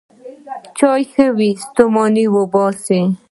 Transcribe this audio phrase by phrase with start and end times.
[0.77, 3.01] چای ښې وې، ستوماني باسي.